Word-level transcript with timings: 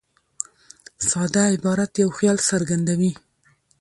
ساده 1.09 1.43
عبارت 1.55 1.91
یو 2.03 2.09
خیال 2.17 2.37
څرګندوي. 2.49 3.11